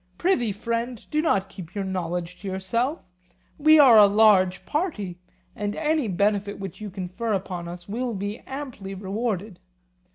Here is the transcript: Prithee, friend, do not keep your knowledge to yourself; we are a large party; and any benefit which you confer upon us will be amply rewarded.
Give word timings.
Prithee, 0.17 0.51
friend, 0.51 1.05
do 1.11 1.21
not 1.21 1.47
keep 1.47 1.75
your 1.75 1.83
knowledge 1.83 2.39
to 2.39 2.47
yourself; 2.47 3.03
we 3.59 3.77
are 3.77 3.99
a 3.99 4.07
large 4.07 4.65
party; 4.65 5.19
and 5.55 5.75
any 5.75 6.07
benefit 6.07 6.57
which 6.57 6.81
you 6.81 6.89
confer 6.89 7.33
upon 7.33 7.67
us 7.67 7.87
will 7.87 8.15
be 8.15 8.39
amply 8.47 8.95
rewarded. 8.95 9.59